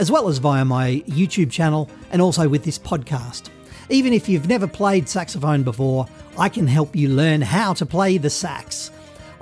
as 0.00 0.10
well 0.10 0.26
as 0.28 0.38
via 0.38 0.64
my 0.64 1.02
YouTube 1.06 1.50
channel 1.50 1.90
and 2.10 2.22
also 2.22 2.48
with 2.48 2.64
this 2.64 2.78
podcast. 2.78 3.50
Even 3.90 4.14
if 4.14 4.30
you've 4.30 4.48
never 4.48 4.66
played 4.66 5.06
saxophone 5.06 5.62
before, 5.62 6.06
I 6.38 6.48
can 6.48 6.66
help 6.66 6.96
you 6.96 7.10
learn 7.10 7.42
how 7.42 7.74
to 7.74 7.84
play 7.84 8.16
the 8.16 8.30
sax. 8.30 8.90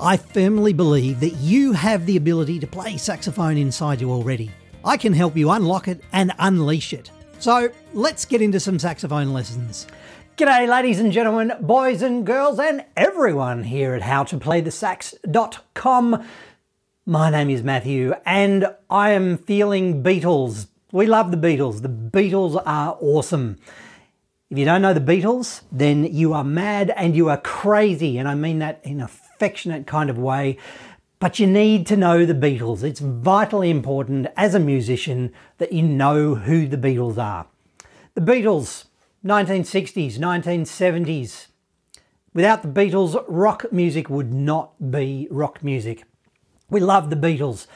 I 0.01 0.17
firmly 0.17 0.73
believe 0.73 1.21
that 1.21 1.37
you 1.37 1.75
have 1.75 2.07
the 2.07 2.17
ability 2.17 2.59
to 2.59 2.67
play 2.67 2.97
saxophone 2.97 3.57
inside 3.57 4.01
you 4.01 4.11
already. 4.11 4.51
I 4.85 4.97
can 4.97 5.13
help 5.13 5.37
you 5.37 5.51
unlock 5.51 5.87
it 5.87 6.01
and 6.13 6.33
unleash 6.41 6.93
it. 6.93 7.13
So 7.39 7.71
let's 7.95 8.25
get 8.25 8.43
into 8.43 8.59
some 8.59 8.81
saxophone 8.81 9.33
lessons. 9.33 9.87
G'day, 10.37 10.69
ladies 10.69 10.99
and 10.99 11.13
gentlemen, 11.13 11.53
boys 11.61 12.03
and 12.03 12.27
girls, 12.27 12.59
and 12.59 12.85
everyone 12.97 13.63
here 13.63 13.95
at 13.95 14.03
howtoplaythesax.com. 14.03 16.27
My 17.11 17.31
name 17.31 17.49
is 17.49 17.63
Matthew, 17.63 18.13
and 18.27 18.67
I 18.91 19.13
am 19.13 19.39
feeling 19.39 20.03
Beatles. 20.03 20.67
We 20.93 21.07
love 21.07 21.31
the 21.31 21.39
Beatles. 21.39 21.81
The 21.81 21.89
Beatles 21.89 22.63
are 22.67 22.99
awesome. 23.01 23.57
If 24.51 24.59
you 24.59 24.67
don't 24.67 24.83
know 24.83 24.93
the 24.93 25.01
Beatles, 25.01 25.63
then 25.73 26.05
you 26.05 26.35
are 26.35 26.45
mad 26.45 26.93
and 26.95 27.17
you 27.17 27.31
are 27.31 27.39
crazy, 27.39 28.19
and 28.19 28.29
I 28.29 28.35
mean 28.35 28.59
that 28.59 28.83
in 28.85 29.01
a 29.01 29.07
affectionate 29.07 29.87
kind 29.87 30.11
of 30.11 30.19
way. 30.19 30.59
But 31.19 31.39
you 31.39 31.47
need 31.47 31.87
to 31.87 31.97
know 31.97 32.27
the 32.27 32.35
Beatles. 32.35 32.83
It's 32.83 33.01
vitally 33.01 33.71
important 33.71 34.27
as 34.37 34.55
a 34.55 34.61
musician 34.61 35.33
that 35.57 35.73
you 35.73 35.85
know 35.85 36.35
who 36.35 36.69
the 36.69 36.77
Beatles 36.77 37.17
are. 37.17 37.47
The 38.17 38.21
Beatles, 38.21 38.85
1960s, 39.25 40.19
1970s. 40.19 41.47
Without 42.35 42.61
the 42.61 42.69
Beatles, 42.69 43.25
rock 43.27 43.73
music 43.73 44.11
would 44.11 44.35
not 44.35 44.91
be 44.91 45.27
rock 45.31 45.65
music. 45.65 46.05
We 46.71 46.81
love 46.81 47.09
the 47.09 47.17
Beatles. 47.17 47.67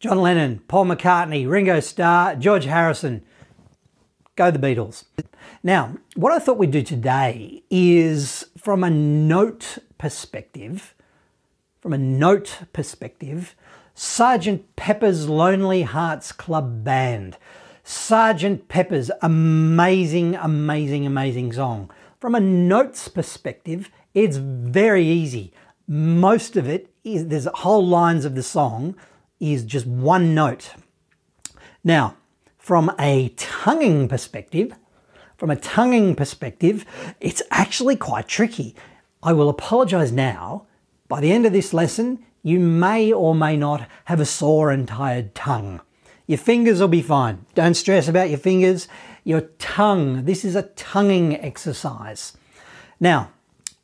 John 0.00 0.20
Lennon, 0.20 0.62
Paul 0.66 0.86
McCartney, 0.86 1.48
Ringo 1.48 1.78
Starr, 1.78 2.34
George 2.34 2.64
Harrison. 2.64 3.22
Go 4.34 4.50
the 4.50 4.58
Beatles. 4.58 5.04
Now, 5.62 5.94
what 6.16 6.32
I 6.32 6.40
thought 6.40 6.58
we'd 6.58 6.72
do 6.72 6.82
today 6.82 7.62
is 7.70 8.44
from 8.58 8.82
a 8.82 8.90
note 8.90 9.78
perspective, 9.96 10.92
from 11.80 11.92
a 11.92 11.98
note 11.98 12.62
perspective, 12.72 13.54
Sergeant 13.94 14.74
Pepper's 14.74 15.28
Lonely 15.28 15.82
Hearts 15.82 16.32
Club 16.32 16.82
Band. 16.82 17.36
Sergeant 17.84 18.66
Pepper's 18.66 19.12
amazing, 19.20 20.34
amazing, 20.34 21.06
amazing 21.06 21.52
song. 21.52 21.92
From 22.18 22.34
a 22.34 22.40
notes 22.40 23.06
perspective, 23.06 23.88
it's 24.14 24.38
very 24.38 25.06
easy. 25.06 25.52
Most 25.86 26.56
of 26.56 26.68
it 26.68 26.91
is 27.04 27.28
there's 27.28 27.46
whole 27.54 27.86
lines 27.86 28.24
of 28.24 28.34
the 28.34 28.42
song 28.42 28.96
is 29.40 29.64
just 29.64 29.86
one 29.86 30.34
note. 30.34 30.74
Now, 31.82 32.16
from 32.58 32.94
a 32.98 33.30
tonguing 33.36 34.08
perspective, 34.08 34.72
from 35.36 35.50
a 35.50 35.56
tonguing 35.56 36.14
perspective, 36.14 36.84
it's 37.20 37.42
actually 37.50 37.96
quite 37.96 38.28
tricky. 38.28 38.76
I 39.22 39.32
will 39.32 39.48
apologize 39.48 40.12
now 40.12 40.66
by 41.08 41.20
the 41.20 41.32
end 41.32 41.44
of 41.44 41.52
this 41.52 41.74
lesson, 41.74 42.24
you 42.42 42.58
may 42.60 43.12
or 43.12 43.34
may 43.34 43.56
not 43.56 43.88
have 44.06 44.20
a 44.20 44.24
sore 44.24 44.70
and 44.70 44.86
tired 44.86 45.34
tongue. 45.34 45.80
Your 46.26 46.38
fingers 46.38 46.80
will 46.80 46.88
be 46.88 47.02
fine. 47.02 47.44
Don't 47.54 47.74
stress 47.74 48.08
about 48.08 48.30
your 48.30 48.38
fingers. 48.38 48.88
Your 49.24 49.42
tongue, 49.58 50.24
this 50.24 50.44
is 50.44 50.56
a 50.56 50.62
tonguing 50.62 51.36
exercise. 51.40 52.36
Now, 53.00 53.32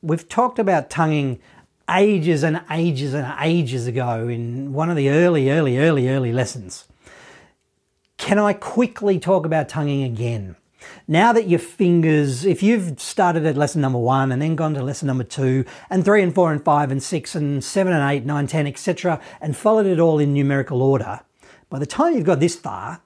we've 0.00 0.28
talked 0.28 0.58
about 0.58 0.90
tonguing 0.90 1.40
ages 1.90 2.42
and 2.42 2.62
ages 2.70 3.14
and 3.14 3.34
ages 3.40 3.86
ago 3.86 4.28
in 4.28 4.72
one 4.72 4.90
of 4.90 4.96
the 4.96 5.08
early, 5.08 5.50
early, 5.50 5.78
early, 5.78 6.08
early 6.08 6.32
lessons. 6.32 6.84
Can 8.16 8.38
I 8.38 8.52
quickly 8.52 9.18
talk 9.18 9.46
about 9.46 9.68
tonguing 9.68 10.02
again? 10.02 10.56
Now 11.06 11.32
that 11.32 11.48
your 11.48 11.58
fingers, 11.58 12.44
if 12.44 12.62
you've 12.62 13.00
started 13.00 13.46
at 13.46 13.56
lesson 13.56 13.80
number 13.80 13.98
one 13.98 14.30
and 14.30 14.40
then 14.40 14.56
gone 14.56 14.74
to 14.74 14.82
lesson 14.82 15.06
number 15.06 15.24
two 15.24 15.64
and 15.90 16.04
three 16.04 16.22
and 16.22 16.34
four 16.34 16.52
and 16.52 16.62
five 16.62 16.90
and 16.90 17.02
six 17.02 17.34
and 17.34 17.62
seven 17.62 17.92
and 17.92 18.10
eight, 18.10 18.24
nine, 18.24 18.46
ten, 18.46 18.66
etc., 18.66 19.20
and 19.40 19.56
followed 19.56 19.86
it 19.86 20.00
all 20.00 20.18
in 20.18 20.34
numerical 20.34 20.82
order, 20.82 21.20
by 21.70 21.78
the 21.78 21.86
time 21.86 22.14
you've 22.14 22.24
got 22.24 22.40
this 22.40 22.56
far, 22.56 23.00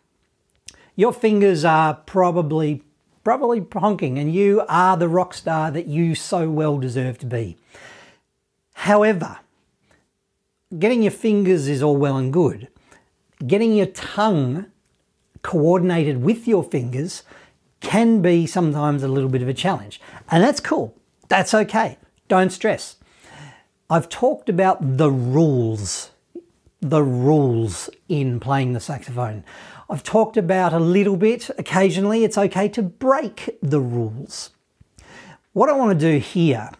your 0.96 1.12
fingers 1.12 1.64
are 1.64 1.94
probably 1.94 2.82
probably 3.24 3.64
honking 3.72 4.18
and 4.18 4.34
you 4.34 4.64
are 4.68 4.96
the 4.96 5.08
rock 5.08 5.32
star 5.32 5.70
that 5.70 5.86
you 5.86 6.14
so 6.14 6.50
well 6.50 6.78
deserve 6.78 7.18
to 7.18 7.26
be. 7.26 7.56
However, 8.72 9.38
getting 10.78 11.02
your 11.02 11.12
fingers 11.12 11.68
is 11.68 11.82
all 11.82 11.96
well 11.96 12.16
and 12.16 12.32
good. 12.32 12.68
Getting 13.46 13.74
your 13.74 13.86
tongue 13.86 14.66
coordinated 15.42 16.22
with 16.22 16.46
your 16.46 16.62
fingers 16.62 17.22
can 17.80 18.22
be 18.22 18.46
sometimes 18.46 19.02
a 19.02 19.08
little 19.08 19.28
bit 19.28 19.42
of 19.42 19.48
a 19.48 19.54
challenge. 19.54 20.00
And 20.30 20.42
that's 20.42 20.60
cool. 20.60 20.94
That's 21.28 21.52
okay. 21.52 21.98
Don't 22.28 22.50
stress. 22.50 22.96
I've 23.90 24.08
talked 24.08 24.48
about 24.48 24.96
the 24.96 25.10
rules, 25.10 26.12
the 26.80 27.02
rules 27.02 27.90
in 28.08 28.40
playing 28.40 28.72
the 28.72 28.80
saxophone. 28.80 29.44
I've 29.90 30.02
talked 30.02 30.36
about 30.36 30.72
a 30.72 30.78
little 30.78 31.16
bit, 31.16 31.50
occasionally, 31.58 32.24
it's 32.24 32.38
okay 32.38 32.68
to 32.70 32.82
break 32.82 33.58
the 33.60 33.80
rules. 33.80 34.50
What 35.52 35.68
I 35.68 35.72
want 35.72 35.98
to 35.98 36.12
do 36.12 36.18
here 36.18 36.70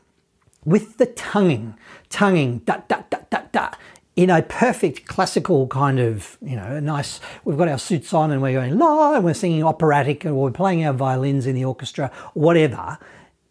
with 0.65 0.99
the 0.99 1.07
tonguing, 1.07 1.75
tonguing, 2.09 2.59
da, 2.59 2.79
da, 2.89 3.03
da, 3.11 3.19
da, 3.31 3.41
da, 3.53 3.71
in 4.15 4.31
a 4.31 4.43
perfect 4.43 5.07
classical 5.07 5.67
kind 5.69 5.99
of, 5.99 6.37
you 6.43 6.55
know, 6.55 6.77
a 6.77 6.81
nice, 6.81 7.21
we've 7.45 7.57
got 7.57 7.69
our 7.69 7.79
suits 7.79 8.13
on 8.13 8.31
and 8.31 8.43
we're 8.43 8.53
going 8.53 8.79
la, 8.79 9.15
and 9.15 9.25
we're 9.25 9.35
singing 9.35 9.65
operatic 9.65 10.27
or 10.27 10.35
we're 10.35 10.51
playing 10.51 10.85
our 10.85 10.93
violins 10.93 11.47
in 11.47 11.55
the 11.55 11.65
orchestra, 11.65 12.11
whatever. 12.35 12.99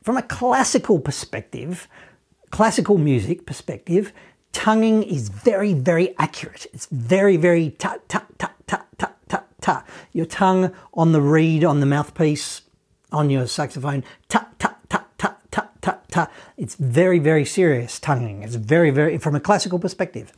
From 0.04 0.18
a 0.18 0.22
classical 0.22 1.00
perspective, 1.00 1.88
classical 2.52 2.98
music 2.98 3.46
perspective, 3.46 4.14
tonguing 4.52 5.04
is 5.04 5.30
very, 5.30 5.74
very 5.74 6.16
accurate. 6.20 6.68
It's 6.74 6.88
very, 6.88 7.38
very 7.38 7.72
ta, 7.72 7.98
ta, 8.08 8.24
ta, 8.38 8.52
ta, 8.68 8.84
ta, 8.98 9.12
ta, 9.28 9.44
ta. 9.62 9.84
Your 10.14 10.26
tongue 10.26 10.74
on 10.94 11.12
the 11.12 11.22
reed, 11.22 11.64
on 11.64 11.80
the 11.80 11.86
mouthpiece, 11.86 12.62
on 13.12 13.30
your 13.30 13.48
saxophone, 13.48 14.04
ta, 14.30 14.48
ta. 14.60 14.76
It's 16.62 16.76
very, 16.76 17.20
very 17.20 17.44
serious 17.44 18.00
tonguing. 18.00 18.44
It's 18.44 18.56
very, 18.56 18.92
very, 18.92 19.18
from 19.18 19.36
a 19.36 19.40
classical 19.40 19.80
perspective 19.80 20.32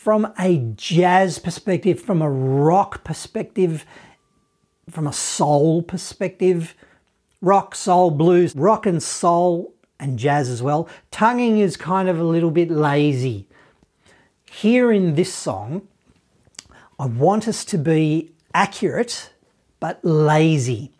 from 0.00 0.32
a 0.38 0.56
jazz 0.76 1.38
perspective, 1.38 2.00
from 2.00 2.22
a 2.22 2.30
rock 2.30 3.04
perspective, 3.04 3.84
from 4.88 5.06
a 5.06 5.12
soul 5.12 5.82
perspective, 5.82 6.74
rock, 7.42 7.74
soul, 7.74 8.10
blues, 8.10 8.56
rock 8.56 8.86
and 8.86 9.02
soul, 9.02 9.74
and 9.98 10.18
jazz 10.18 10.48
as 10.48 10.62
well. 10.62 10.88
Tonguing 11.10 11.58
is 11.58 11.76
kind 11.76 12.08
of 12.08 12.18
a 12.18 12.24
little 12.24 12.50
bit 12.50 12.70
lazy. 12.70 13.46
Here 14.50 14.90
in 14.90 15.16
this 15.16 15.34
song, 15.34 15.86
I 16.98 17.04
want 17.04 17.46
us 17.46 17.62
to 17.66 17.76
be 17.76 18.32
accurate 18.54 19.34
but 19.80 20.02
lazy 20.02 20.92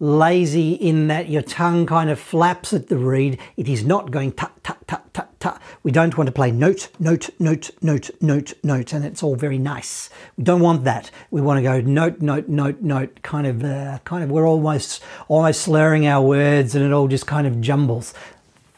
lazy 0.00 0.72
in 0.72 1.08
that 1.08 1.28
your 1.28 1.42
tongue 1.42 1.86
kind 1.86 2.10
of 2.10 2.20
flaps 2.20 2.72
at 2.72 2.88
the 2.88 2.96
reed. 2.96 3.38
It 3.56 3.68
is 3.68 3.84
not 3.84 4.10
going 4.10 4.32
tut, 4.32 4.52
tut, 4.62 4.86
tut, 4.86 5.12
tut, 5.12 5.40
tut. 5.40 5.60
We 5.82 5.90
don't 5.90 6.16
want 6.16 6.28
to 6.28 6.32
play 6.32 6.50
note, 6.50 6.88
note, 6.98 7.30
note, 7.38 7.70
note, 7.82 8.10
note, 8.20 8.52
note, 8.62 8.92
and 8.92 9.04
it's 9.04 9.22
all 9.22 9.34
very 9.34 9.58
nice. 9.58 10.10
We 10.36 10.44
don't 10.44 10.60
want 10.60 10.84
that. 10.84 11.10
We 11.30 11.40
want 11.40 11.58
to 11.58 11.62
go 11.62 11.80
note, 11.80 12.20
note, 12.20 12.48
note, 12.48 12.80
note, 12.80 13.22
kind 13.22 13.46
of, 13.46 13.64
uh, 13.64 13.98
kind 14.04 14.22
of, 14.22 14.30
we're 14.30 14.48
almost, 14.48 15.02
almost 15.26 15.62
slurring 15.62 16.06
our 16.06 16.24
words 16.24 16.74
and 16.74 16.84
it 16.84 16.92
all 16.92 17.08
just 17.08 17.26
kind 17.26 17.46
of 17.46 17.60
jumbles. 17.60 18.14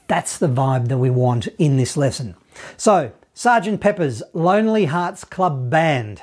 That's 0.06 0.38
the 0.38 0.49
vibe 0.49 0.88
that 0.88 0.99
we 0.99 1.11
want 1.11 1.49
in 1.58 1.76
this 1.76 1.96
lesson. 1.96 2.34
So, 2.76 3.12
Sergeant 3.34 3.81
Pepper's 3.81 4.22
Lonely 4.32 4.87
Hearts 4.87 5.25
Club 5.25 5.70
Band. 5.70 6.22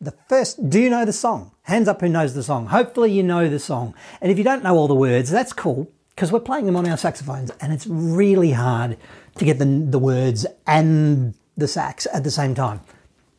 The 0.00 0.14
first, 0.28 0.70
do 0.70 0.80
you 0.80 0.90
know 0.90 1.04
the 1.04 1.12
song? 1.12 1.52
Hands 1.62 1.88
up 1.88 2.00
who 2.00 2.08
knows 2.08 2.34
the 2.34 2.42
song. 2.42 2.66
Hopefully 2.66 3.10
you 3.10 3.22
know 3.22 3.48
the 3.48 3.58
song. 3.58 3.94
And 4.20 4.30
if 4.30 4.38
you 4.38 4.44
don't 4.44 4.62
know 4.62 4.76
all 4.76 4.86
the 4.86 4.94
words, 4.94 5.30
that's 5.30 5.52
cool 5.52 5.90
because 6.10 6.30
we're 6.30 6.40
playing 6.40 6.66
them 6.66 6.76
on 6.76 6.88
our 6.88 6.96
saxophones 6.96 7.50
and 7.60 7.72
it's 7.72 7.86
really 7.86 8.52
hard 8.52 8.96
to 9.36 9.44
get 9.44 9.58
the, 9.58 9.64
the 9.64 9.98
words 9.98 10.46
and 10.66 11.34
the 11.56 11.66
sax 11.66 12.06
at 12.12 12.22
the 12.22 12.30
same 12.30 12.54
time. 12.54 12.80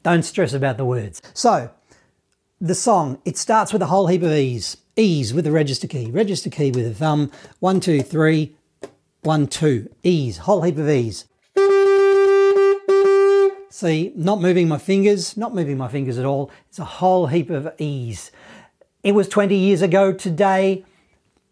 Don't 0.03 0.23
stress 0.23 0.53
about 0.53 0.77
the 0.77 0.85
words. 0.85 1.21
So, 1.33 1.71
the 2.59 2.75
song, 2.75 3.21
it 3.23 3.37
starts 3.37 3.71
with 3.71 3.81
a 3.81 3.85
whole 3.85 4.07
heap 4.07 4.23
of 4.23 4.31
E's. 4.31 4.75
E's 4.97 5.33
with 5.33 5.45
the 5.45 5.51
register 5.51 5.87
key, 5.87 6.11
register 6.11 6.49
key 6.49 6.71
with 6.71 6.85
a 6.85 6.93
thumb. 6.93 7.31
One, 7.59 7.79
two, 7.79 8.01
three, 8.01 8.57
one, 9.21 9.47
two. 9.47 9.89
E's, 10.03 10.39
whole 10.39 10.61
heap 10.61 10.77
of 10.77 10.89
E's. 10.89 11.25
See, 13.79 14.11
not 14.13 14.41
moving 14.41 14.67
my 14.67 14.77
fingers, 14.77 15.37
not 15.37 15.55
moving 15.55 15.77
my 15.77 15.87
fingers 15.87 16.17
at 16.17 16.25
all. 16.25 16.51
It's 16.67 16.79
a 16.79 16.83
whole 16.83 17.27
heap 17.27 17.49
of 17.49 17.73
E's. 17.77 18.29
It 19.03 19.13
was 19.13 19.29
20 19.29 19.55
years 19.55 19.81
ago 19.81 20.11
today. 20.11 20.83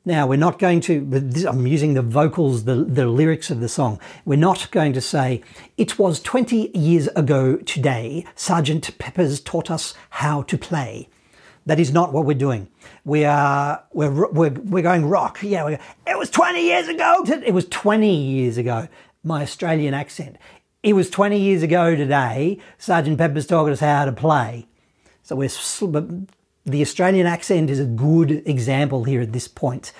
Now, 0.04 0.28
we're 0.28 0.36
not 0.36 0.60
going 0.60 0.82
to, 0.82 1.46
I'm 1.48 1.66
using 1.66 1.94
the 1.94 2.02
vocals, 2.02 2.66
the, 2.66 2.84
the 2.84 3.08
lyrics 3.08 3.50
of 3.50 3.62
the 3.62 3.70
song. 3.70 4.02
We're 4.26 4.36
not 4.38 4.70
going 4.72 4.92
to 4.92 5.00
say, 5.00 5.42
it 5.78 5.98
was 5.98 6.20
20 6.20 6.78
years 6.78 7.08
ago 7.16 7.56
today, 7.56 8.26
Sergeant 8.36 8.98
Peppers 8.98 9.40
taught 9.40 9.72
us 9.72 9.94
how 10.10 10.42
to 10.42 10.58
play. 10.58 11.08
That 11.66 11.80
is 11.80 11.94
not 11.94 12.12
what 12.12 12.26
we're 12.26 12.34
doing. 12.34 12.68
We 13.06 13.24
are, 13.24 13.86
we're, 13.94 14.30
we're, 14.34 14.50
we're 14.50 14.84
going 14.84 15.06
rock. 15.06 15.40
Yeah, 15.42 15.78
it 16.06 16.18
was 16.18 16.30
20 16.30 16.62
years 16.62 16.90
ago. 16.90 17.24
To, 17.26 17.42
it 17.48 17.54
was 17.54 17.70
20 17.70 18.14
years 18.14 18.58
ago. 18.58 18.90
My 19.24 19.44
Australian 19.44 19.94
accent. 19.94 20.36
It 20.84 20.94
was 20.94 21.10
20 21.10 21.40
years 21.40 21.64
ago 21.64 21.96
today, 21.96 22.60
Sergeant 22.78 23.18
Pepper's 23.18 23.48
taught 23.48 23.72
us 23.72 23.80
how 23.80 24.06
to 24.06 24.12
play. 24.12 24.68
So 25.24 25.36
we're, 25.36 25.50
the 26.66 26.82
Australian 26.82 27.26
accent 27.26 27.70
is 27.70 27.80
a 27.80 27.86
good 27.86 28.48
example 28.48 29.04
here 29.04 29.22
at 29.22 29.34
this 29.34 29.48
point. 29.48 29.92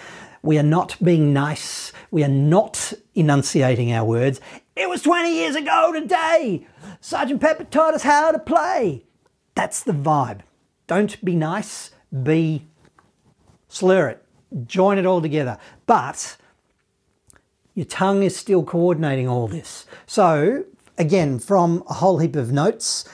We 0.44 0.60
are 0.60 0.64
not 0.64 0.96
being 1.04 1.34
nice. 1.34 1.92
We 2.12 2.24
are 2.24 2.30
not 2.30 2.94
enunciating 3.16 3.92
our 3.92 4.06
words. 4.06 4.40
It 4.76 4.88
was 4.88 5.02
20 5.02 5.34
years 5.34 5.56
ago 5.56 5.92
today. 5.92 6.68
Sergeant 7.02 7.42
Pepper 7.42 7.64
taught 7.64 7.96
us 7.96 8.04
how 8.04 8.32
to 8.32 8.40
play. 8.40 9.04
That's 9.56 9.82
the 9.82 9.94
vibe. 9.94 10.42
Don't 10.86 11.24
be 11.26 11.36
nice, 11.36 11.92
be 12.24 12.68
slur 13.68 14.10
it, 14.10 14.26
join 14.68 15.00
it 15.00 15.06
all 15.06 15.22
together. 15.22 15.58
But 15.88 16.38
your 17.78 17.86
tongue 17.86 18.24
is 18.24 18.36
still 18.36 18.64
coordinating 18.64 19.30
all 19.30 19.48
this. 19.48 19.86
So 20.06 20.66
Again, 21.00 21.38
from 21.38 21.84
a 21.88 21.94
whole 21.94 22.18
heap 22.18 22.36
of 22.36 22.52
notes, 22.52 23.06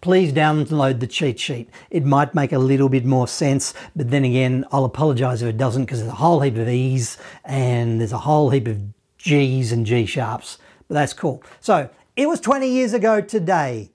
please 0.00 0.32
download 0.32 1.00
the 1.00 1.08
cheat 1.08 1.40
sheet. 1.40 1.68
It 1.90 2.04
might 2.04 2.36
make 2.36 2.52
a 2.52 2.58
little 2.58 2.88
bit 2.88 3.04
more 3.04 3.26
sense, 3.26 3.74
but 3.96 4.10
then 4.10 4.24
again, 4.24 4.64
I'll 4.70 4.84
apologize 4.84 5.42
if 5.42 5.48
it 5.48 5.56
doesn't 5.56 5.86
because 5.86 5.98
there's 5.98 6.12
a 6.12 6.16
whole 6.16 6.38
heap 6.38 6.56
of 6.56 6.68
E's 6.68 7.18
and 7.44 7.98
there's 7.98 8.12
a 8.12 8.18
whole 8.18 8.50
heap 8.50 8.68
of 8.68 8.80
G's 9.18 9.72
and 9.72 9.84
G 9.84 10.06
sharps, 10.06 10.58
but 10.86 10.94
that's 10.94 11.12
cool. 11.12 11.42
So 11.58 11.90
it 12.14 12.28
was 12.28 12.38
20 12.38 12.68
years 12.68 12.92
ago 12.92 13.20
today. 13.20 13.90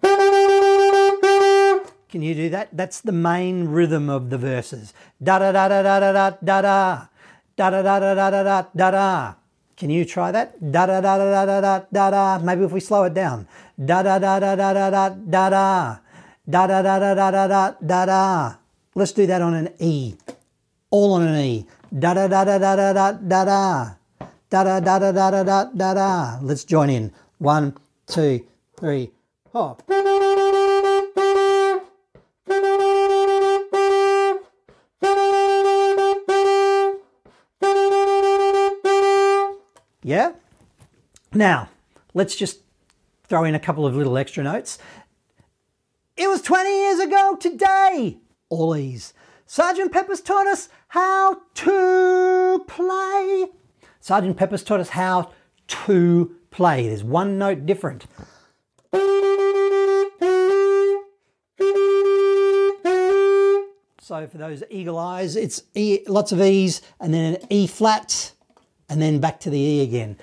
Can 0.00 0.12
you 2.22 2.36
do 2.36 2.48
that? 2.50 2.68
That's 2.72 3.00
the 3.00 3.10
main 3.10 3.66
rhythm 3.66 4.08
of 4.08 4.30
the 4.30 4.38
verses. 4.38 4.94
Da 5.20 5.40
da 5.40 5.50
da 5.50 5.66
da 5.66 5.82
da 5.82 5.98
da 5.98 6.12
da 6.12 6.30
da 6.30 6.60
da 7.56 7.56
da 7.56 7.70
da 7.72 7.82
da 7.82 7.98
da 8.14 8.30
da 8.30 8.42
da 8.42 8.62
da 8.76 8.90
da. 8.92 9.34
Can 9.76 9.90
you 9.90 10.04
try 10.04 10.30
that? 10.30 10.54
Da 10.72 10.86
da 10.86 11.00
da 11.00 11.18
da 11.18 11.44
da 11.46 11.60
da 11.60 11.82
da 11.92 12.10
da. 12.10 12.38
Maybe 12.38 12.64
if 12.64 12.72
we 12.72 12.80
slow 12.80 13.04
it 13.04 13.14
down. 13.14 13.46
Da 13.78 14.02
da 14.02 14.18
da 14.18 14.38
da 14.38 14.54
da 14.54 14.72
da 14.72 14.90
da 14.90 15.08
da 15.08 15.50
da. 15.50 15.96
Da 16.48 16.66
da 16.66 16.82
da 16.82 16.98
da 16.98 17.14
da 17.14 17.30
da 17.30 17.46
da 17.48 17.74
da 17.84 18.06
da. 18.06 18.54
Let's 18.94 19.12
do 19.12 19.26
that 19.26 19.42
on 19.42 19.54
an 19.54 19.68
E. 19.78 20.14
All 20.90 21.14
on 21.14 21.22
an 21.26 21.36
E. 21.36 21.66
Da 21.98 22.14
da 22.14 22.28
da 22.28 22.44
da 22.44 22.58
da 22.58 22.76
da 22.76 22.92
da 22.92 23.12
da 23.12 23.44
da. 23.44 23.94
Da 24.50 24.62
da 24.64 24.80
da 24.80 24.98
da 24.98 25.12
da 25.12 25.30
da 25.30 25.42
da 25.42 25.64
da 25.74 25.94
da. 25.94 26.38
Let's 26.42 26.64
join 26.64 26.90
in. 26.90 27.12
One, 27.38 27.74
two, 28.06 28.46
three, 28.76 29.10
four. 29.50 29.76
Yeah? 40.04 40.32
Now, 41.32 41.70
let's 42.12 42.36
just 42.36 42.60
throw 43.26 43.44
in 43.44 43.54
a 43.54 43.58
couple 43.58 43.86
of 43.86 43.96
little 43.96 44.18
extra 44.18 44.44
notes. 44.44 44.78
It 46.16 46.28
was 46.28 46.42
20 46.42 46.70
years 46.70 47.00
ago 47.00 47.36
today. 47.40 48.18
All 48.50 48.72
these. 48.72 49.14
Sergeant 49.46 49.90
Pepper's 49.90 50.20
taught 50.20 50.46
us 50.46 50.68
how 50.88 51.40
to 51.54 52.64
play. 52.68 53.46
Sergeant 53.98 54.36
Pepper's 54.36 54.62
taught 54.62 54.80
us 54.80 54.90
how 54.90 55.32
to 55.66 56.36
play. 56.50 56.86
There's 56.86 57.02
one 57.02 57.38
note 57.38 57.64
different. 57.64 58.06
So 64.00 64.26
for 64.26 64.36
those 64.36 64.62
eagle 64.68 64.98
eyes, 64.98 65.34
it's 65.34 65.62
e, 65.74 66.00
lots 66.06 66.30
of 66.30 66.42
E's 66.42 66.82
and 67.00 67.14
then 67.14 67.36
an 67.36 67.46
E 67.48 67.66
flat 67.66 68.32
and 68.88 69.00
then 69.00 69.20
back 69.20 69.40
to 69.40 69.50
the 69.50 69.58
E 69.58 69.82
again. 69.82 70.16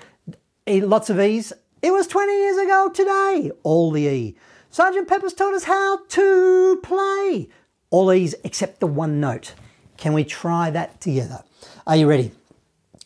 Lots 0.66 1.10
of 1.10 1.20
E's. 1.20 1.52
It 1.82 1.92
was 1.92 2.06
20 2.06 2.32
years 2.32 2.56
ago 2.58 2.90
today. 2.94 3.50
All 3.62 3.90
the 3.90 4.06
E. 4.06 4.36
Sergeant 4.70 5.08
Pepper's 5.08 5.34
taught 5.34 5.54
us 5.54 5.64
how 5.64 5.98
to 6.06 6.80
play. 6.82 7.48
All 7.90 8.12
E's 8.12 8.34
except 8.44 8.80
the 8.80 8.86
one 8.86 9.20
note. 9.20 9.54
Can 9.96 10.12
we 10.14 10.24
try 10.24 10.70
that 10.70 11.00
together? 11.00 11.42
Are 11.86 11.96
you 11.96 12.08
ready? 12.08 12.32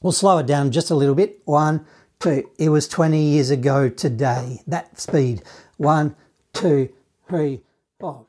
We'll 0.03 0.13
slow 0.13 0.39
it 0.39 0.47
down 0.47 0.71
just 0.71 0.91
a 0.91 0.95
little 0.95 1.15
bit. 1.15 1.41
One, 1.45 1.87
two. 2.21 2.49
It 2.59 2.69
was 2.69 2.87
20 2.87 3.21
years 3.21 3.51
ago 3.51 3.89
today. 3.89 4.63
That 4.67 5.01
speed. 5.01 5.43
One, 5.79 6.15
two, 6.53 6.91
three, 7.29 7.63
four. 7.99 8.27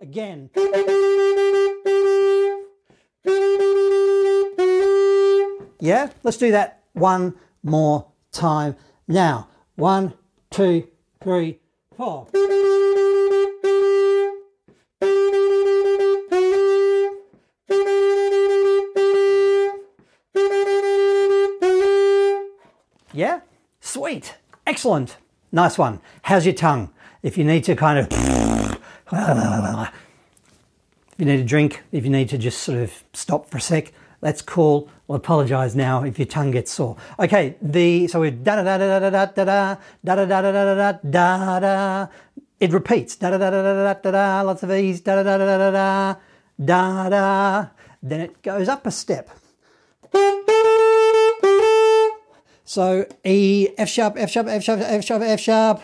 Again. 0.00 0.50
Yeah, 5.82 6.10
let's 6.22 6.36
do 6.36 6.52
that 6.52 6.84
one 6.92 7.34
more 7.64 8.06
time 8.30 8.76
now. 9.08 9.48
One, 9.74 10.14
two, 10.48 10.86
three, 11.20 11.58
four. 11.96 12.28
Yeah, 23.12 23.40
sweet, 23.80 24.36
excellent, 24.64 25.16
nice 25.50 25.76
one. 25.76 26.00
How's 26.22 26.46
your 26.46 26.54
tongue? 26.54 26.92
If 27.24 27.36
you 27.36 27.42
need 27.42 27.64
to 27.64 27.74
kind 27.74 27.98
of, 27.98 28.06
if 29.10 29.90
you 31.18 31.24
need 31.24 31.40
a 31.40 31.44
drink, 31.44 31.82
if 31.90 32.04
you 32.04 32.10
need 32.10 32.28
to 32.28 32.38
just 32.38 32.62
sort 32.62 32.78
of 32.78 33.02
stop 33.12 33.50
for 33.50 33.58
a 33.58 33.60
sec, 33.60 33.92
that's 34.22 34.40
cool. 34.40 34.88
I'll 35.10 35.16
apologize 35.16 35.74
now 35.74 36.04
if 36.04 36.16
your 36.18 36.26
tongue 36.26 36.52
gets 36.52 36.72
sore. 36.72 36.96
Okay, 37.18 37.56
the 37.60 38.06
so 38.06 38.20
we're 38.20 38.30
da 38.30 38.62
da 38.62 38.62
da 38.62 38.78
da 38.78 38.98
da 39.00 39.10
da 39.10 39.26
da 39.26 39.76
da 40.04 40.14
da 40.14 40.24
da 40.24 40.40
da 40.40 40.52
da 40.52 40.74
da 40.74 40.98
da 41.10 41.60
da. 41.60 42.06
It 42.60 42.72
repeats 42.72 43.16
da 43.16 43.30
da 43.30 43.38
da 43.38 43.50
da 43.50 43.62
da 43.62 43.74
da 43.74 43.94
da 43.94 44.10
da. 44.12 44.42
Lots 44.42 44.62
of 44.62 44.70
E's 44.70 45.00
da 45.00 45.16
da 45.16 45.24
da 45.24 45.36
da 45.36 45.58
da 45.58 45.70
da 45.70 46.14
da 46.64 47.02
da 47.02 47.08
da. 47.10 47.66
Then 48.00 48.20
it 48.20 48.42
goes 48.42 48.68
up 48.68 48.86
a 48.86 48.92
step. 48.92 49.28
So 52.64 53.06
E, 53.24 53.70
F 53.76 53.88
sharp, 53.88 54.14
F 54.16 54.30
sharp, 54.30 54.46
F 54.46 54.62
sharp, 54.62 54.80
F 54.80 55.04
sharp, 55.04 55.22
F 55.22 55.40
sharp, 55.40 55.80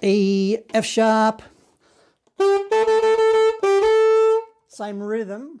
E, 0.00 0.58
F 0.72 0.84
sharp. 0.86 1.42
Same 4.68 5.02
rhythm. 5.02 5.60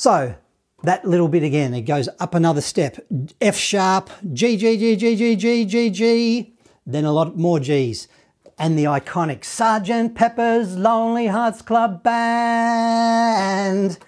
So 0.00 0.34
that 0.82 1.04
little 1.04 1.28
bit 1.28 1.42
again, 1.42 1.74
it 1.74 1.82
goes 1.82 2.08
up 2.18 2.34
another 2.34 2.62
step. 2.62 2.96
F 3.38 3.54
sharp, 3.54 4.08
G, 4.32 4.56
G, 4.56 4.78
G, 4.78 4.96
G, 4.96 5.14
G, 5.14 5.36
G, 5.36 5.66
G, 5.66 5.90
G, 5.90 6.54
then 6.86 7.04
a 7.04 7.12
lot 7.12 7.36
more 7.36 7.60
G's. 7.60 8.08
And 8.56 8.78
the 8.78 8.84
iconic 8.84 9.44
Sergeant 9.44 10.14
Pepper's 10.14 10.74
Lonely 10.74 11.26
Hearts 11.26 11.60
Club 11.60 12.02
Band. 12.02 13.98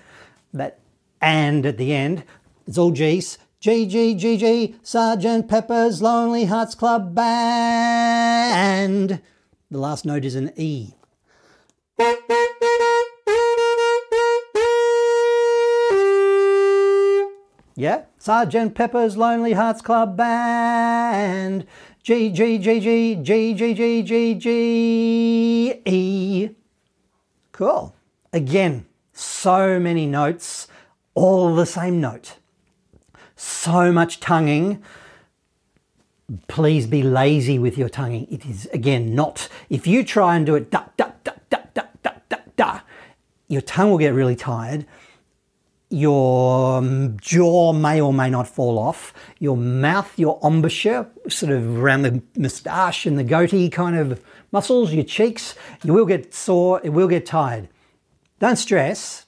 That 0.55 0.79
and 1.21 1.67
at 1.67 1.77
the 1.77 1.93
end, 1.93 2.25
it's 2.67 2.79
all 2.79 2.93
G's. 2.93 3.37
GGGG, 3.61 4.77
Sergeant 4.83 5.47
Pepper's 5.47 6.01
Lonely 6.01 6.47
Hearts 6.47 6.75
Club 6.75 7.15
Band. 7.15 9.21
The 9.71 9.79
last 9.79 10.07
note 10.07 10.25
is 10.25 10.37
an 10.37 10.53
E. 10.57 10.95
Yeah, 17.83 18.03
Sergeant 18.17 18.77
Pepper's 18.77 19.17
Lonely 19.17 19.55
Hearts 19.55 19.83
Club 19.83 20.17
Band. 20.17 21.67
G 22.05 22.31
G 22.31 22.57
G 22.57 22.79
G 22.79 23.17
G 23.17 23.55
G 23.55 23.75
G 23.75 24.03
G 24.05 24.35
G 24.37 25.83
E. 25.85 26.51
Cool. 27.51 27.93
Again, 28.33 28.87
so 29.13 29.81
many 29.81 30.07
notes, 30.07 30.69
all 31.15 31.57
the 31.57 31.67
same 31.67 32.01
note. 32.01 32.37
So 33.35 33.91
much 33.91 34.21
tonguing. 34.21 34.81
Please 36.47 36.87
be 36.87 37.03
lazy 37.03 37.59
with 37.59 37.77
your 37.77 37.89
tonguing. 37.89 38.29
It 38.31 38.47
is 38.47 38.67
again 38.67 39.17
not. 39.17 39.49
If 39.69 39.89
you 39.89 40.05
try 40.05 40.37
and 40.37 40.47
do 40.47 40.55
it 40.55 40.71
da 40.71 40.85
da 40.97 41.11
da 41.25 41.33
da 41.51 41.59
da 41.75 41.83
da 42.05 42.13
da 42.29 42.37
da, 42.55 42.81
your 43.49 43.61
tongue 43.61 43.91
will 43.91 43.99
get 43.99 44.15
really 44.15 44.37
tired 44.37 44.87
your 45.93 46.79
um, 46.79 47.17
jaw 47.21 47.73
may 47.73 48.01
or 48.01 48.13
may 48.13 48.31
not 48.31 48.49
fall 48.49 48.79
off. 48.79 49.13
Your 49.39 49.57
mouth, 49.57 50.19
your 50.19 50.41
embouchure, 50.43 51.09
sort 51.29 51.53
of 51.53 51.79
around 51.79 52.03
the 52.03 52.23
moustache 52.37 53.07
and 53.07 53.19
the 53.19 53.25
goatee 53.25 53.69
kind 53.69 53.97
of 53.97 54.21
muscles, 54.53 54.93
your 54.93 55.05
cheeks, 55.05 55.55
you 55.85 55.93
will 55.93 56.07
get 56.07 56.33
sore, 56.35 56.81
it 56.83 56.91
will 56.91 57.09
get 57.09 57.27
tired. 57.27 57.69
Don't 58.39 58.57
stress, 58.57 59.27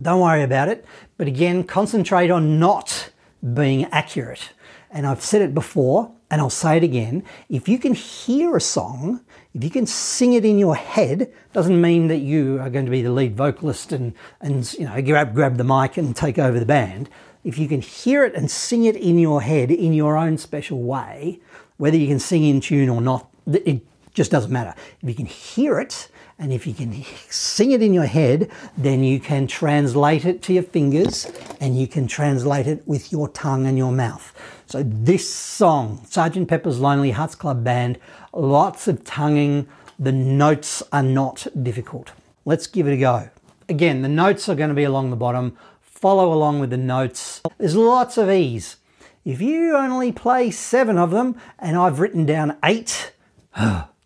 don't 0.00 0.20
worry 0.20 0.42
about 0.42 0.68
it, 0.68 0.84
but 1.16 1.28
again, 1.28 1.62
concentrate 1.64 2.30
on 2.30 2.58
not 2.58 3.10
being 3.54 3.84
accurate. 3.86 4.50
And 4.90 5.06
I've 5.06 5.22
said 5.22 5.42
it 5.42 5.54
before, 5.54 6.12
and 6.30 6.40
I'll 6.40 6.50
say 6.50 6.76
it 6.76 6.82
again. 6.82 7.24
If 7.48 7.68
you 7.68 7.78
can 7.78 7.94
hear 7.94 8.56
a 8.56 8.60
song 8.60 9.20
if 9.54 9.62
you 9.62 9.70
can 9.70 9.86
sing 9.86 10.32
it 10.32 10.44
in 10.44 10.58
your 10.58 10.74
head, 10.74 11.30
doesn't 11.52 11.78
mean 11.78 12.08
that 12.08 12.18
you 12.18 12.58
are 12.60 12.70
going 12.70 12.86
to 12.86 12.90
be 12.90 13.02
the 13.02 13.10
lead 13.10 13.36
vocalist 13.36 13.92
and, 13.92 14.14
and 14.40 14.72
you 14.74 14.86
know, 14.86 15.00
grab, 15.02 15.34
grab 15.34 15.56
the 15.58 15.64
mic 15.64 15.96
and 15.98 16.16
take 16.16 16.38
over 16.38 16.58
the 16.58 16.66
band. 16.66 17.10
If 17.44 17.58
you 17.58 17.68
can 17.68 17.82
hear 17.82 18.24
it 18.24 18.34
and 18.34 18.50
sing 18.50 18.84
it 18.84 18.96
in 18.96 19.18
your 19.18 19.42
head 19.42 19.70
in 19.70 19.92
your 19.92 20.16
own 20.16 20.38
special 20.38 20.82
way, 20.82 21.40
whether 21.76 21.96
you 21.96 22.06
can 22.06 22.18
sing 22.18 22.44
in 22.44 22.60
tune 22.60 22.88
or 22.88 23.02
not, 23.02 23.28
it 23.46 23.82
just 24.14 24.30
doesn't 24.30 24.52
matter. 24.52 24.74
If 25.02 25.08
you 25.08 25.14
can 25.14 25.26
hear 25.26 25.80
it 25.80 26.08
and 26.38 26.52
if 26.52 26.66
you 26.66 26.74
can 26.74 27.04
sing 27.30 27.72
it 27.72 27.82
in 27.82 27.94
your 27.94 28.06
head, 28.06 28.50
then 28.76 29.04
you 29.04 29.20
can 29.20 29.46
translate 29.46 30.24
it 30.24 30.42
to 30.42 30.52
your 30.52 30.62
fingers 30.62 31.30
and 31.60 31.78
you 31.78 31.86
can 31.86 32.06
translate 32.06 32.66
it 32.66 32.86
with 32.86 33.12
your 33.12 33.28
tongue 33.28 33.66
and 33.66 33.78
your 33.78 33.92
mouth. 33.92 34.32
So 34.66 34.82
this 34.82 35.32
song, 35.32 36.04
Sergeant 36.08 36.48
Pepper's 36.48 36.80
Lonely 36.80 37.10
Hearts 37.10 37.34
Club 37.34 37.62
Band, 37.62 37.98
lots 38.32 38.88
of 38.88 39.04
tonguing. 39.04 39.68
The 39.98 40.12
notes 40.12 40.82
are 40.92 41.02
not 41.02 41.46
difficult. 41.62 42.12
Let's 42.44 42.66
give 42.66 42.88
it 42.88 42.94
a 42.94 42.96
go. 42.96 43.30
Again, 43.68 44.02
the 44.02 44.08
notes 44.08 44.48
are 44.48 44.54
going 44.54 44.70
to 44.70 44.74
be 44.74 44.84
along 44.84 45.10
the 45.10 45.16
bottom. 45.16 45.56
Follow 45.80 46.32
along 46.32 46.58
with 46.58 46.70
the 46.70 46.76
notes. 46.76 47.40
There's 47.58 47.76
lots 47.76 48.18
of 48.18 48.28
E's. 48.28 48.76
If 49.24 49.40
you 49.40 49.76
only 49.76 50.10
play 50.10 50.50
seven 50.50 50.98
of 50.98 51.12
them 51.12 51.36
and 51.58 51.76
I've 51.76 52.00
written 52.00 52.26
down 52.26 52.56
eight, 52.64 53.12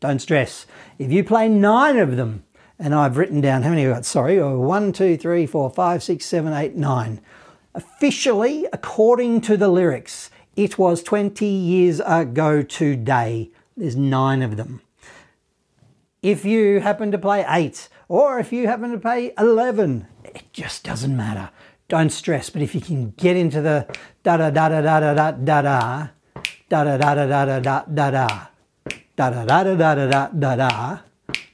don't 0.00 0.20
stress. 0.20 0.66
If 0.98 1.10
you 1.10 1.24
play 1.24 1.48
nine 1.48 1.98
of 1.98 2.16
them 2.16 2.44
and 2.78 2.94
I've 2.94 3.16
written 3.16 3.40
down, 3.40 3.62
how 3.62 3.70
many 3.70 3.84
have 3.84 3.94
got? 3.94 4.04
Sorry, 4.04 4.38
oh, 4.38 4.58
one, 4.58 4.92
two, 4.92 5.16
three, 5.16 5.46
four, 5.46 5.70
five, 5.70 6.02
six, 6.02 6.26
seven, 6.26 6.52
eight, 6.52 6.76
nine. 6.76 7.20
Officially, 7.74 8.66
according 8.72 9.40
to 9.42 9.56
the 9.56 9.68
lyrics, 9.68 10.30
it 10.54 10.78
was 10.78 11.02
20 11.02 11.44
years 11.44 12.00
ago 12.00 12.62
today. 12.62 13.50
There's 13.76 13.96
nine 13.96 14.42
of 14.42 14.56
them. 14.56 14.80
If 16.22 16.44
you 16.44 16.80
happen 16.80 17.12
to 17.12 17.18
play 17.18 17.44
eight, 17.48 17.88
or 18.08 18.38
if 18.38 18.52
you 18.52 18.66
happen 18.66 18.90
to 18.92 18.98
play 18.98 19.32
11, 19.38 20.06
it 20.24 20.44
just 20.52 20.84
doesn't 20.84 21.16
matter. 21.16 21.50
Don't 21.88 22.10
stress, 22.10 22.50
but 22.50 22.62
if 22.62 22.74
you 22.74 22.80
can 22.80 23.10
get 23.12 23.36
into 23.36 23.60
the 23.60 23.86
da 24.22 24.36
da 24.36 24.50
da 24.50 24.68
da 24.68 24.80
da 24.80 25.00
da 25.00 25.14
da 25.14 25.30
da 25.30 25.62
da 25.62 26.08
da 26.68 26.84
da 26.84 26.96
da 26.96 27.14
da 27.14 27.44
da 27.44 27.60
da 27.60 27.84
da 27.86 28.10
da 28.10 28.46
da 29.16 29.30
da 29.30 29.44
da 29.44 29.62
da 29.64 29.74
da 29.74 29.94
da 29.94 30.28
da 30.28 30.56
da 30.56 30.96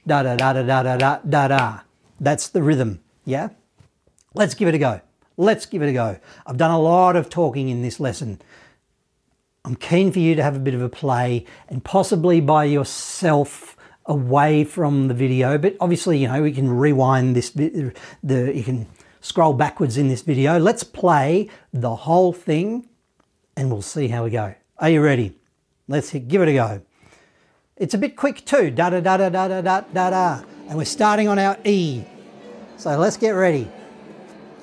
da 0.05 0.23
da 0.23 0.35
da 0.35 0.53
da 0.53 0.63
da 0.63 0.83
da 0.83 0.97
da 0.97 1.19
da 1.27 1.47
da 1.47 1.79
that's 2.19 2.47
the 2.49 2.61
rhythm 2.61 2.99
yeah 3.25 3.49
let's 4.33 4.53
give 4.53 4.67
it 4.67 4.75
a 4.75 4.77
go 4.77 5.01
let's 5.37 5.65
give 5.65 5.81
it 5.81 5.89
a 5.89 5.93
go 5.93 6.19
i've 6.45 6.57
done 6.57 6.71
a 6.71 6.79
lot 6.79 7.15
of 7.15 7.29
talking 7.29 7.69
in 7.69 7.81
this 7.81 7.99
lesson 7.99 8.39
I'm 9.65 9.75
keen 9.75 10.11
for 10.11 10.19
you 10.19 10.35
to 10.35 10.43
have 10.43 10.57
a 10.57 10.59
bit 10.59 10.73
of 10.73 10.81
a 10.81 10.89
play 10.89 11.45
and 11.69 11.81
possibly 11.81 12.41
by 12.41 12.65
yourself 12.65 13.77
away 14.05 14.65
from 14.65 15.07
the 15.07 15.13
video. 15.13 15.57
But 15.57 15.77
obviously, 15.79 16.17
you 16.17 16.27
know, 16.27 16.41
we 16.41 16.51
can 16.51 16.69
rewind 16.69 17.33
this 17.33 17.49
bit, 17.49 17.95
the, 18.21 18.51
you 18.53 18.63
can 18.63 18.87
scroll 19.21 19.53
backwards 19.53 19.97
in 19.97 20.09
this 20.09 20.21
video. 20.21 20.59
Let's 20.59 20.83
play 20.83 21.49
the 21.71 21.95
whole 21.95 22.33
thing 22.33 22.89
and 23.55 23.71
we'll 23.71 23.81
see 23.81 24.09
how 24.09 24.25
we 24.25 24.31
go. 24.31 24.53
Are 24.79 24.89
you 24.89 25.01
ready? 25.01 25.37
Let's 25.87 26.11
give 26.11 26.41
it 26.41 26.49
a 26.49 26.53
go. 26.53 26.81
It's 27.75 27.95
a 27.95 27.97
bit 27.97 28.15
quick 28.15 28.45
too. 28.45 28.69
Da 28.69 28.91
da 28.91 28.99
da 28.99 29.17
da 29.17 29.29
da 29.29 29.47
da 29.47 29.61
da 29.61 29.81
da 29.81 30.09
da. 30.11 30.43
And 30.67 30.77
we're 30.77 30.85
starting 30.85 31.27
on 31.27 31.39
our 31.39 31.57
E. 31.63 32.03
So 32.77 32.97
let's 32.99 33.17
get 33.17 33.31
ready. 33.31 33.67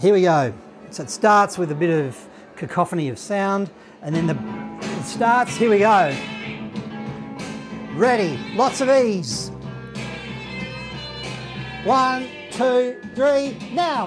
Here 0.00 0.14
we 0.14 0.22
go. 0.22 0.54
So 0.90 1.02
it 1.02 1.10
starts 1.10 1.58
with 1.58 1.72
a 1.72 1.74
bit 1.74 1.90
of 1.90 2.16
cacophony 2.54 3.08
of 3.08 3.18
sound 3.18 3.70
and 4.02 4.14
then 4.14 4.28
the 4.28 4.38
it 4.80 5.04
starts. 5.04 5.56
Here 5.56 5.70
we 5.70 5.80
go. 5.80 6.16
Ready. 7.94 8.38
Lots 8.54 8.80
of 8.80 8.88
E's. 8.88 9.50
One, 11.82 12.28
two, 12.52 13.00
three, 13.16 13.56
now. 13.72 14.06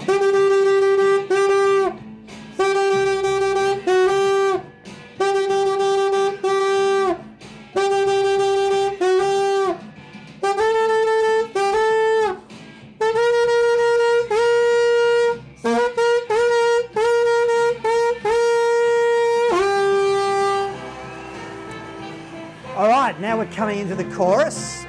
Into 23.83 23.95
the 23.95 24.15
chorus. 24.15 24.85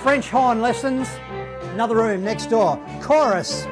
French 0.00 0.30
horn 0.30 0.60
lessons, 0.60 1.08
another 1.72 1.96
room 1.96 2.22
next 2.22 2.46
door. 2.46 2.80
Chorus. 3.02 3.66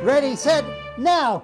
Ready, 0.00 0.36
set, 0.36 0.64
now. 0.96 1.42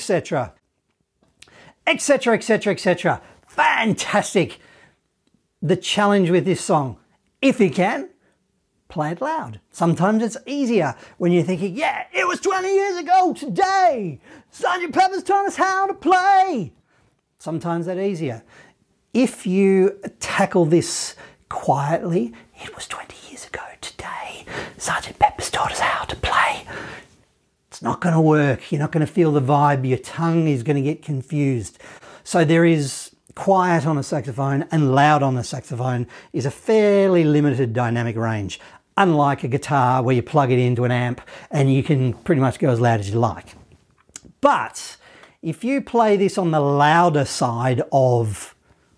Etc. 0.00 0.54
etc. 1.86 2.34
etc. 2.34 2.72
etc. 2.72 3.22
Fantastic. 3.46 4.58
The 5.60 5.76
challenge 5.76 6.30
with 6.30 6.46
this 6.46 6.62
song, 6.62 6.96
if 7.42 7.60
you 7.60 7.70
can, 7.70 8.08
play 8.88 9.12
it 9.12 9.20
loud. 9.20 9.60
Sometimes 9.70 10.22
it's 10.22 10.38
easier 10.46 10.94
when 11.18 11.32
you're 11.32 11.44
thinking, 11.44 11.76
yeah, 11.76 12.06
it 12.12 12.26
was 12.26 12.40
20 12.40 12.68
years 12.68 12.96
ago 12.96 13.34
today. 13.34 14.20
Sergeant 14.50 14.94
Pepper's 14.94 15.22
taught 15.22 15.46
us 15.46 15.56
how 15.56 15.86
to 15.86 15.94
play. 15.94 16.72
Sometimes 17.38 17.86
that's 17.86 18.00
easier. 18.00 18.42
If 19.12 19.46
you 19.46 20.00
tackle 20.18 20.64
this 20.64 21.16
quietly, 21.48 22.32
it 22.62 22.74
was 22.74 22.86
20 22.86 23.14
years 23.28 23.46
ago 23.46 23.62
today. 23.80 24.44
Sergeant 24.76 25.18
Pepper's 25.18 25.50
taught 25.50 25.72
us 25.72 25.80
how 25.80 26.04
to 26.04 26.16
play. 26.16 26.64
It's 27.80 27.84
not 27.86 28.02
going 28.02 28.14
to 28.14 28.20
work. 28.20 28.70
You're 28.70 28.78
not 28.78 28.92
going 28.92 29.06
to 29.06 29.10
feel 29.10 29.32
the 29.32 29.40
vibe. 29.40 29.88
Your 29.88 29.96
tongue 29.96 30.48
is 30.48 30.62
going 30.62 30.76
to 30.76 30.82
get 30.82 31.02
confused. 31.02 31.78
So 32.24 32.44
there 32.44 32.66
is 32.66 33.16
quiet 33.34 33.86
on 33.86 33.96
a 33.96 34.02
saxophone 34.02 34.66
and 34.70 34.94
loud 34.94 35.22
on 35.22 35.34
a 35.38 35.42
saxophone 35.42 36.06
is 36.34 36.44
a 36.44 36.50
fairly 36.50 37.24
limited 37.24 37.72
dynamic 37.72 38.16
range, 38.16 38.60
unlike 38.98 39.44
a 39.44 39.48
guitar 39.48 40.02
where 40.02 40.14
you 40.14 40.20
plug 40.20 40.50
it 40.50 40.58
into 40.58 40.84
an 40.84 40.92
amp 40.92 41.22
and 41.50 41.72
you 41.72 41.82
can 41.82 42.12
pretty 42.12 42.42
much 42.42 42.58
go 42.58 42.68
as 42.68 42.82
loud 42.82 43.00
as 43.00 43.08
you 43.08 43.18
like. 43.18 43.54
But 44.42 44.98
if 45.40 45.64
you 45.64 45.80
play 45.80 46.18
this 46.18 46.36
on 46.36 46.50
the 46.50 46.60
louder 46.60 47.24
side 47.24 47.80
of 47.92 48.54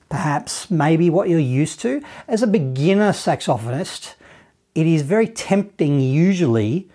perhaps 0.09 0.73
maybe 0.73 1.09
what 1.09 1.29
you're 1.29 1.39
used 1.39 1.79
to. 1.83 2.03
As 2.27 2.43
a 2.43 2.49
beginner 2.49 3.13
saxophonist, 3.13 4.15
it 4.75 4.89
is 4.89 5.03
very 5.03 5.29
tempting 5.29 6.01
usually 6.01 6.89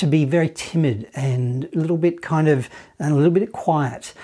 to 0.00 0.06
be 0.06 0.24
very 0.24 0.48
timid 0.48 1.10
and 1.14 1.68
a 1.74 1.78
little 1.78 1.98
bit 1.98 2.22
kind 2.22 2.48
of 2.48 2.70
and 2.98 3.12
a 3.12 3.14
little 3.14 3.30
bit 3.30 3.52
quiet. 3.52 4.14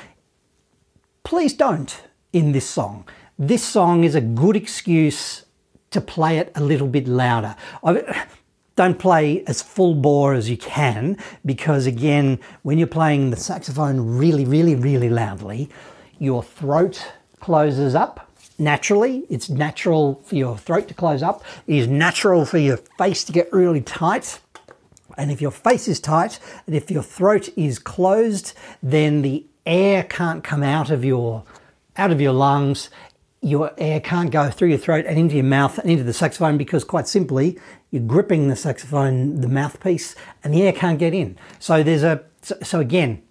Please 1.23 1.53
don't 1.53 2.03
in 2.33 2.53
this 2.53 2.67
song. 2.67 3.07
This 3.39 3.63
song 3.63 4.03
is 4.03 4.15
a 4.15 4.23
good 4.23 4.57
excuse 4.57 5.45
to 5.91 6.01
play 6.01 6.39
it 6.39 6.51
a 6.55 6.63
little 6.63 6.89
bit 6.89 7.07
louder. 7.07 7.55
I, 7.85 8.27
don't 8.77 8.99
play 8.99 9.45
as 9.45 9.61
full 9.61 9.95
bore 9.95 10.33
as 10.33 10.49
you 10.49 10.57
can 10.57 11.19
because 11.45 11.87
again, 11.87 12.39
when 12.63 12.79
you're 12.79 12.87
playing 12.87 13.29
the 13.29 13.37
saxophone 13.37 14.19
really, 14.19 14.47
really, 14.47 14.75
really 14.75 15.11
loudly, 15.11 15.69
your 16.19 16.43
throat 16.43 17.07
closes 17.41 17.95
up 17.95 18.31
naturally. 18.59 19.25
It's 19.29 19.51
natural 19.51 20.23
for 20.25 20.37
your 20.37 20.57
throat 20.57 20.89
to 20.89 20.95
close 20.95 21.23
up. 21.23 21.45
It 21.67 21.77
is 21.77 21.87
natural 21.87 22.47
for 22.47 22.59
your 22.59 22.79
face 22.99 23.25
to 23.25 23.33
get 23.33 23.53
really 23.53 23.83
tight. 23.83 24.41
And 25.17 25.31
if 25.31 25.41
your 25.41 25.51
face 25.51 25.89
is 25.89 26.01
tight 26.01 26.39
and 26.67 26.75
if 26.75 26.91
your 26.91 27.03
throat 27.03 27.49
is 27.57 27.79
closed, 27.79 28.53
then 28.83 29.23
the 29.23 29.47
air 29.65 30.03
can't 30.05 30.45
come 30.45 30.63
out 30.63 30.91
of 30.91 31.05
your 31.05 31.45
out 31.97 32.11
of 32.11 32.21
your 32.21 32.33
lungs. 32.33 32.91
Your 33.43 33.73
air 33.79 34.01
can't 34.01 34.31
go 34.31 34.51
through 34.51 34.69
your 34.69 34.79
throat 34.79 35.05
and 35.07 35.19
into 35.19 35.37
your 35.37 35.45
mouth 35.45 35.79
and 35.79 35.91
into 35.91 36.03
the 36.03 36.13
saxophone 36.13 36.59
because 36.59 36.85
quite 36.85 37.07
simply 37.07 37.59
you're 37.91 38.03
gripping 38.03 38.49
the 38.49 38.57
saxophone, 38.57 39.41
the 39.41 39.49
mouthpiece, 39.49 40.17
and 40.43 40.53
the 40.53 40.63
air 40.63 40.73
can't 40.73 40.99
get 40.99 41.15
in. 41.15 41.39
So 41.59 41.83
there's 41.83 42.03
a 42.03 42.25
so 42.63 42.81
again, 42.81 43.23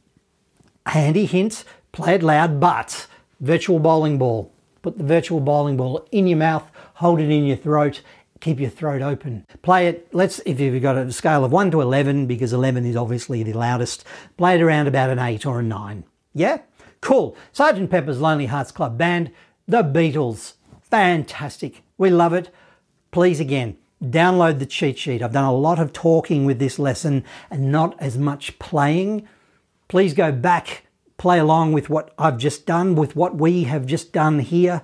handy 0.86 1.26
hints, 1.26 1.66
play 1.92 2.16
it 2.16 2.24
loud, 2.24 2.60
but 2.60 3.08
virtual 3.40 3.80
bowling 3.80 4.18
ball. 4.18 4.52
Put 4.82 4.98
the 4.98 5.04
virtual 5.04 5.40
bowling 5.40 5.78
ball 5.78 6.08
in 6.12 6.28
your 6.28 6.38
mouth, 6.38 6.70
hold 6.96 7.20
it 7.20 7.30
in 7.30 7.46
your 7.46 7.58
throat, 7.58 8.02
keep 8.46 8.60
your 8.60 8.70
throat 8.70 9.02
open. 9.02 9.44
Play 9.64 9.88
it, 9.88 10.08
let's, 10.14 10.40
if 10.46 10.60
you've 10.60 10.80
got 10.80 10.96
a 10.96 11.12
scale 11.12 11.44
of 11.44 11.52
1 11.52 11.72
to 11.72 11.82
11, 11.82 12.28
because 12.28 12.54
11 12.54 12.86
is 12.86 12.96
obviously 12.96 13.42
the 13.42 13.54
loudest, 13.54 14.04
play 14.38 14.54
it 14.54 14.62
around 14.62 14.88
about 14.88 15.10
an 15.10 15.18
8 15.18 15.48
or 15.48 15.62
a 15.62 15.64
9. 15.64 16.04
Yeah? 16.32 16.60
Cool. 17.02 17.36
Sergeant 17.52 17.90
Pepper's 17.90 18.22
Lonely 18.22 18.46
Hearts 18.46 18.72
Club 18.72 19.00
Band, 19.00 19.32
The 19.68 19.82
Beatles. 19.82 20.54
Fantastic. 20.84 21.82
We 21.98 22.12
love 22.12 22.34
it. 22.34 22.52
Please, 23.10 23.40
again, 23.40 23.78
download 24.04 24.60
the 24.60 24.68
cheat 24.68 25.00
sheet. 25.00 25.24
I've 25.24 25.34
done 25.34 25.46
a 25.46 25.52
lot 25.52 25.80
of 25.80 25.92
talking 25.92 26.46
with 26.46 26.60
this 26.60 26.78
lesson 26.78 27.24
and 27.50 27.72
not 27.72 28.00
as 28.00 28.16
much 28.16 28.60
playing. 28.60 29.28
Please 29.88 30.14
go 30.14 30.32
back, 30.32 30.86
play 31.18 31.40
along 31.40 31.74
with 31.74 31.90
what 31.90 32.14
I've 32.20 32.38
just 32.38 32.68
done, 32.68 32.94
with 32.94 33.16
what 33.16 33.38
we 33.38 33.64
have 33.64 33.88
just 33.88 34.14
done 34.14 34.38
here 34.38 34.84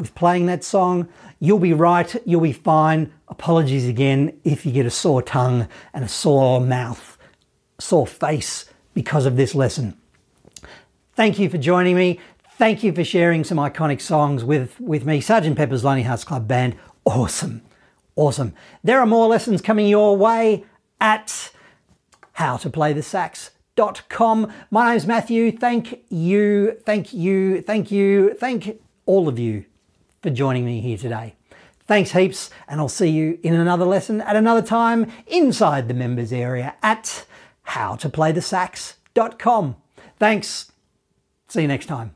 with 0.00 0.14
playing 0.14 0.46
that 0.46 0.64
song. 0.64 1.06
You'll 1.38 1.60
be 1.60 1.74
right, 1.74 2.16
you'll 2.26 2.40
be 2.40 2.52
fine. 2.52 3.12
Apologies 3.28 3.86
again 3.86 4.36
if 4.42 4.66
you 4.66 4.72
get 4.72 4.86
a 4.86 4.90
sore 4.90 5.22
tongue 5.22 5.68
and 5.94 6.04
a 6.04 6.08
sore 6.08 6.60
mouth, 6.60 7.16
sore 7.78 8.06
face 8.06 8.68
because 8.94 9.26
of 9.26 9.36
this 9.36 9.54
lesson. 9.54 9.96
Thank 11.14 11.38
you 11.38 11.48
for 11.48 11.58
joining 11.58 11.94
me. 11.96 12.18
Thank 12.56 12.82
you 12.82 12.92
for 12.92 13.04
sharing 13.04 13.44
some 13.44 13.58
iconic 13.58 14.00
songs 14.00 14.42
with, 14.44 14.80
with 14.80 15.06
me. 15.06 15.20
Sergeant 15.20 15.56
Pepper's 15.56 15.84
Lonely 15.84 16.02
Hearts 16.02 16.24
Club 16.24 16.48
Band. 16.48 16.76
Awesome. 17.04 17.62
Awesome. 18.16 18.52
There 18.82 18.98
are 19.00 19.06
more 19.06 19.28
lessons 19.28 19.62
coming 19.62 19.86
your 19.86 20.16
way 20.16 20.64
at 21.00 21.52
howtoplaythesax.com. 22.38 24.52
My 24.70 24.90
name's 24.90 25.06
Matthew. 25.06 25.56
Thank 25.56 26.00
you, 26.10 26.76
thank 26.84 27.14
you, 27.14 27.62
thank 27.62 27.90
you, 27.90 28.34
thank 28.34 28.78
all 29.06 29.26
of 29.28 29.38
you 29.38 29.64
for 30.22 30.30
joining 30.30 30.64
me 30.64 30.80
here 30.80 30.96
today. 30.96 31.34
Thanks 31.86 32.12
heaps, 32.12 32.48
and 32.68 32.80
I'll 32.80 32.88
see 32.88 33.08
you 33.08 33.38
in 33.42 33.54
another 33.54 33.84
lesson 33.84 34.20
at 34.20 34.36
another 34.36 34.62
time 34.62 35.10
inside 35.26 35.88
the 35.88 35.94
members 35.94 36.32
area 36.32 36.76
at 36.82 37.26
howtoplaythesax.com. 37.68 39.76
Thanks. 40.18 40.72
See 41.48 41.62
you 41.62 41.68
next 41.68 41.86
time. 41.86 42.14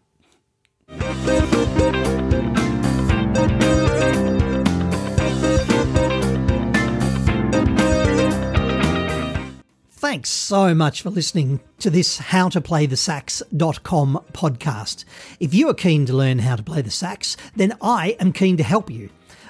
Thanks 10.04 10.28
so 10.28 10.74
much 10.74 11.00
for 11.00 11.08
listening 11.08 11.60
to 11.78 11.88
this 11.88 12.20
howtoplaythesax.com 12.20 14.24
podcast. 14.34 15.06
If 15.40 15.54
you 15.54 15.70
are 15.70 15.74
keen 15.74 16.04
to 16.04 16.12
learn 16.12 16.40
how 16.40 16.56
to 16.56 16.62
play 16.62 16.82
the 16.82 16.90
sax, 16.90 17.38
then 17.56 17.72
I 17.80 18.14
am 18.20 18.34
keen 18.34 18.58
to 18.58 18.62
help 18.62 18.90
you. 18.90 19.08